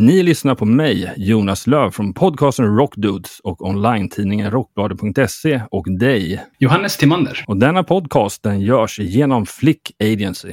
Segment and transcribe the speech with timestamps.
[0.00, 6.44] Ni lyssnar på mig, Jonas Löv från podcasten Rockdudes och online-tidningen Rockbladet.se och dig.
[6.58, 7.44] Johannes Timander.
[7.46, 10.52] Och denna podcast den görs genom Flick Agency.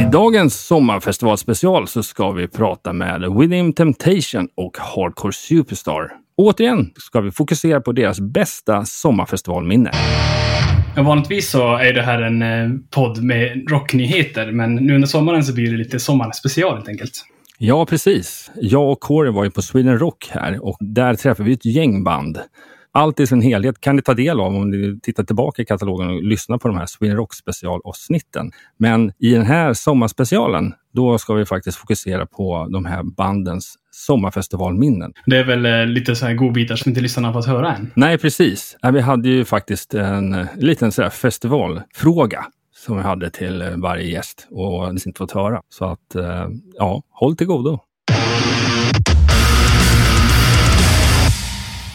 [0.00, 6.25] I dagens sommarfestivalspecial så ska vi prata med Within Temptation och Hardcore Superstar.
[6.38, 9.90] Återigen ska vi fokusera på deras bästa sommarfestivalminne.
[10.96, 15.54] Vanligtvis så är det här en eh, podd med rocknyheter, men nu under sommaren så
[15.54, 17.24] blir det lite sommarspecial helt enkelt.
[17.58, 18.50] Ja, precis.
[18.54, 22.04] Jag och Corey var ju på Sweden Rock här och där träffade vi ett gäng
[22.04, 22.38] band.
[22.92, 26.08] Allt i sin helhet kan ni ta del av om ni tittar tillbaka i katalogen
[26.08, 28.50] och lyssnar på de här Sweden Rock specialavsnitten.
[28.78, 35.12] Men i den här sommarspecialen, då ska vi faktiskt fokusera på de här bandens sommarfestivalminnen.
[35.26, 37.90] Det är väl eh, lite så här godbitar som inte lyssnarna fått höra än.
[37.94, 38.76] Nej, precis.
[38.92, 44.10] Vi hade ju faktiskt en eh, liten så festivalfråga som vi hade till eh, varje
[44.10, 45.60] gäst och det inte fått höra.
[45.68, 46.16] Så att,
[46.78, 47.80] ja, håll till godo.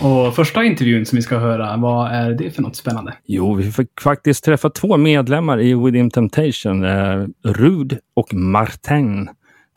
[0.04, 3.14] Och första intervjun som vi ska höra, vad är det för något spännande?
[3.26, 6.84] Jo, vi fick faktiskt träffa två medlemmar i Within Temptation.
[6.84, 9.30] Eh, Rud och Martin,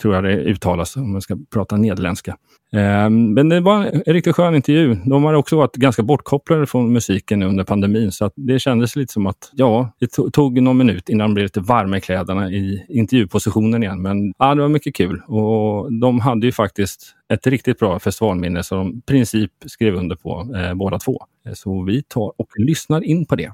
[0.03, 2.37] tror jag det uttalas om man ska prata nederländska.
[2.73, 4.95] Eh, men det var en riktigt skön intervju.
[5.05, 9.13] De har också varit ganska bortkopplade från musiken under pandemin, så att det kändes lite
[9.13, 12.51] som att, ja, det to- tog någon minut innan de blev lite varma i kläderna
[12.51, 14.03] i intervjupositionen igen.
[14.03, 18.63] Men ja, det var mycket kul och de hade ju faktiskt ett riktigt bra festivalminne
[18.63, 21.23] som de i princip skrev under på eh, båda två.
[21.47, 23.53] Eh, Så vi tar och lyssnar in på det.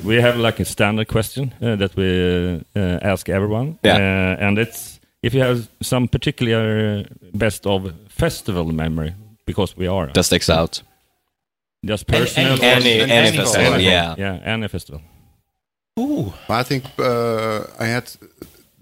[0.00, 2.04] We have like a standard question uh, that we
[2.76, 3.74] uh, ask everyone.
[3.82, 3.98] Yeah.
[4.40, 7.04] Uh, and it's if you have some particular
[7.34, 9.12] best of festival memory,
[9.46, 10.82] because we are That sticks out.
[11.84, 12.52] just personal.
[12.62, 12.66] any-
[13.00, 14.14] any- any any festival, yeah.
[14.18, 15.00] yeah, any festival.
[15.98, 16.32] Ooh.
[16.48, 18.04] I think uh, I had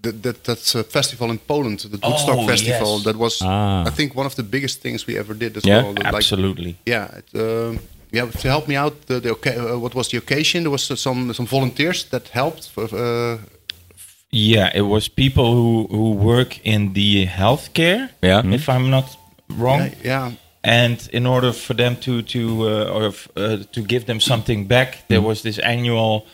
[0.03, 2.94] that, that that's a festival in Poland, the Woodstock Oh, Festival.
[2.97, 3.05] yes.
[3.05, 3.84] That was, Ah.
[3.88, 5.93] I think, one of the biggest things we ever did as Yeah, well.
[5.94, 6.76] Like, Absolutely.
[6.87, 7.78] yeah, it, um,
[8.12, 8.31] yeah.
[8.31, 10.62] To help me out, the, the oca- uh, what was the occasion?
[10.62, 12.69] There was uh, some some volunteers that helped.
[12.71, 13.38] For, uh,
[14.37, 18.43] Yeah, it was people who, who work in the healthcare, Yeah.
[18.55, 19.17] if I'm not
[19.49, 19.81] wrong.
[19.81, 20.33] yeah, yeah,
[20.65, 24.67] And in order for them to to uh, or f- uh, to give them something
[24.67, 26.25] back, there was this annual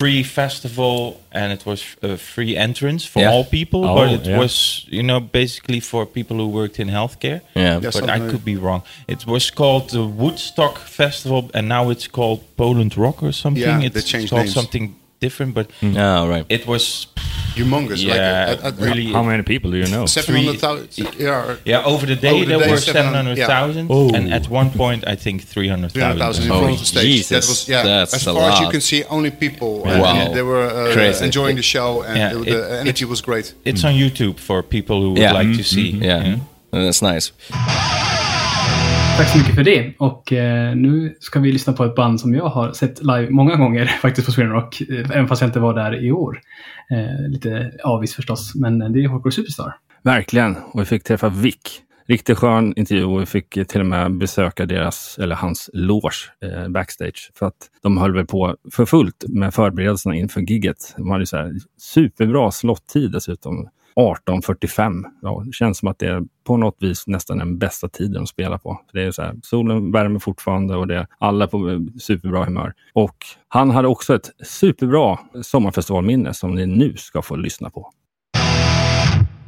[0.00, 3.32] free festival, and it was uh, free entrance for Yeah.
[3.32, 3.80] all people.
[3.84, 4.38] Oh, but it yeah.
[4.38, 7.40] was you know basically for people who worked in healthcare.
[7.54, 7.62] Yeah.
[7.64, 8.82] Yeah, but something I like- could be wrong.
[9.06, 13.62] It was called the Woodstock Festival, and now it's called Poland Rock or something.
[13.62, 14.54] Yeah, it's they changed called names.
[14.54, 16.44] something different, but Oh, right.
[16.48, 17.06] it was
[17.54, 18.02] humongous.
[18.02, 18.14] yeah,
[18.48, 19.06] like, uh, uh, really.
[19.12, 20.06] How many people do you know?
[20.06, 20.88] seven hundred thousand.
[21.18, 24.14] Yeah, Yeah, over the day Over the there day, were 700, 700,000, Oh.
[24.16, 26.44] and at one point I think Three hundred thousand 300,000.
[26.44, 27.04] in Oh, front of the stage.
[27.04, 27.82] Jesus, that was yeah.
[27.82, 29.72] that's as a far as you can see, only people.
[29.84, 30.04] Wow.
[30.16, 31.24] and they were uh, Crazy.
[31.24, 33.54] enjoying the show, and Yeah, the, it- the energy was great.
[33.64, 35.32] It's on YouTube for people who would Yeah.
[35.40, 35.90] like to see.
[35.90, 36.36] Yeah.
[36.72, 37.32] That's nice.
[39.20, 39.94] Tack så mycket för det.
[39.98, 43.56] Och eh, nu ska vi lyssna på ett band som jag har sett live många
[43.56, 44.80] gånger faktiskt på Sweden Rock.
[44.80, 46.40] eh, Även fast jag inte var där i år.
[46.90, 49.76] Eh, lite avis förstås, men det är Hardcore Superstar.
[50.02, 50.56] Verkligen.
[50.72, 51.56] Och vi fick träffa Vic.
[52.08, 56.68] Riktigt skön intervju och vi fick till och med besöka deras, eller hans loge eh,
[56.68, 57.30] backstage.
[57.38, 60.94] För att de höll väl på för fullt med förberedelserna inför gigget.
[60.96, 63.68] De hade så här superbra slottid dessutom.
[64.00, 65.04] 18.45.
[65.22, 68.28] Ja, det känns som att det är på något vis nästan den bästa tiden att
[68.28, 68.80] spela på.
[68.90, 72.72] För det är så här, solen värmer fortfarande och det är alla på superbra humör.
[72.92, 73.16] Och
[73.48, 77.92] han hade också ett superbra sommarfestivalminne som ni nu ska få lyssna på.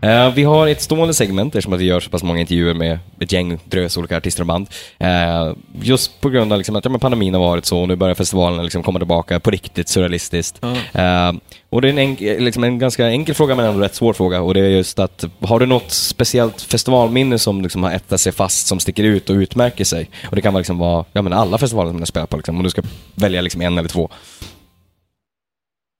[0.02, 2.98] Eh, vi har ett stående segment eftersom att vi gör så pass många intervjuer med
[3.20, 4.68] ett gäng drös olika artister och band.
[4.98, 5.52] Eh,
[5.82, 8.14] just på grund av liksom att ja, men pandemin har varit så och nu börjar
[8.14, 10.64] festivalen liksom komma tillbaka på riktigt surrealistiskt.
[10.92, 11.32] Eh,
[11.70, 12.14] och det är en,
[12.44, 15.24] liksom en ganska enkel fråga men ändå rätt svår fråga och det är just att
[15.40, 19.34] har du något speciellt festivalminne som liksom har ättat sig fast som sticker ut och
[19.34, 20.10] utmärker sig?
[20.30, 22.36] Och det kan vara, liksom vara ja, men alla festivaler som man har spelat på
[22.36, 22.82] liksom, om du ska
[23.14, 24.08] välja liksom en eller två.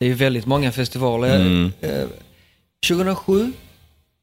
[0.01, 1.37] Det är ju väldigt många festivaler.
[1.37, 1.73] Mm.
[1.81, 1.91] Eh,
[2.89, 3.53] 2007,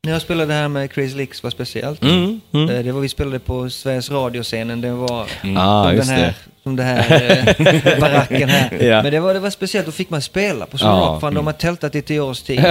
[0.03, 2.03] när jag spelade här med Crazy Licks var speciellt.
[2.03, 2.69] Mm, mm.
[2.69, 4.81] Eh, Det var vi spelade på Sveriges Radio-scenen.
[4.81, 7.21] Det var Ah, den här som det här
[7.57, 8.83] eh, baracken här.
[8.83, 9.03] Ja.
[9.03, 11.01] Men det var, det var speciellt, då fick man spela på Sweden Ja.
[11.13, 12.65] Rock, fan de har tältat i tio års tid.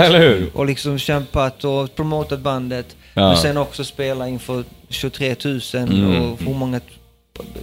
[0.55, 2.97] Och liksom kämpat och promotat bandet.
[3.15, 3.29] Ja.
[3.29, 6.23] Men sen också spela inför 23 000 Mm.
[6.23, 6.81] och hur många...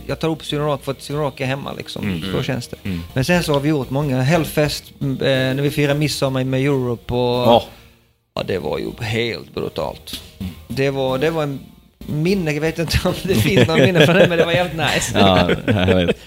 [0.08, 2.04] Jag tar upp Rock för att Rock är hemma liksom.
[2.04, 2.32] Mm.
[2.34, 2.78] Så känns det.
[3.14, 7.14] Men sen så har vi gjort många Hellfest, eh, när vi firar midsommar med Europe
[7.14, 7.20] och...
[7.48, 7.64] Ja.
[8.36, 10.22] Ja, det var ju helt brutalt.
[10.68, 11.60] Det var, det var en
[12.08, 14.78] minne, jag vet inte om det finns någon minne från det, men det var jävligt
[14.78, 15.20] nice.
[15.20, 16.18] Ja, jag vet.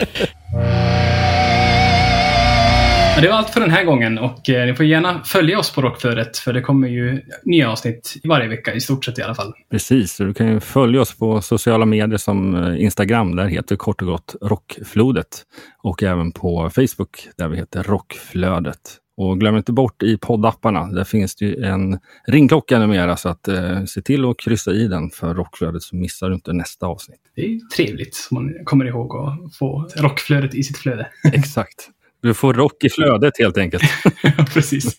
[3.14, 5.74] Men det var allt för den här gången och eh, ni får gärna följa oss
[5.74, 9.34] på Rockflödet för det kommer ju nya avsnitt varje vecka i stort sett i alla
[9.34, 9.52] fall.
[9.70, 13.76] Precis, så du kan ju följa oss på sociala medier som eh, Instagram, där heter
[13.76, 15.42] kort och gott Rockflodet.
[15.82, 18.80] Och även på Facebook där vi heter Rockflödet.
[19.18, 23.48] Och glöm inte bort i poddapparna, där finns det ju en ringklocka numera så att
[23.48, 27.20] eh, se till att kryssa i den för Rockflödet så missar du inte nästa avsnitt.
[27.34, 31.08] Det är trevligt om man kommer ihåg att få rockflödet i sitt flöde.
[31.32, 31.90] Exakt.
[32.22, 33.82] Du får rock i flödet helt enkelt.
[34.54, 34.96] Precis.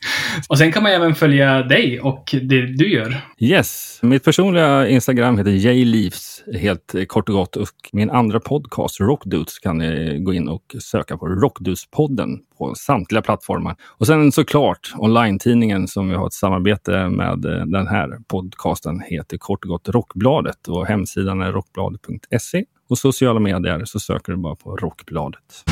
[0.50, 3.21] Och sen kan man även följa dig och det du gör.
[3.39, 9.60] Yes, mitt personliga Instagram heter jleaves helt kort och gott och min andra podcast Rockdudes
[9.60, 13.75] kan ni gå in och söka på Rockdudes-podden på samtliga plattformar.
[13.88, 19.38] Och sen såklart online-tidningen som vi har ett samarbete med eh, den här podcasten heter
[19.38, 24.56] kort och gott Rockbladet och hemsidan är rockbladet.se och sociala medier så söker du bara
[24.56, 25.63] på Rockbladet.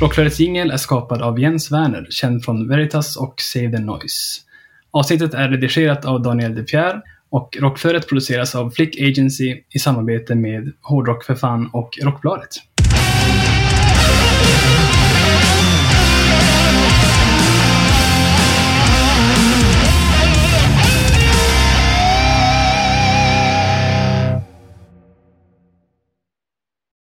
[0.00, 4.40] Rockflödets jingel är skapad av Jens Werner, känd från Veritas och Save the Noise.
[4.90, 10.34] Avsnittet är redigerat av Daniel De Pierre och Rockflödet produceras av Flick Agency i samarbete
[10.34, 12.48] med Hårdrock för fan och Rockbladet.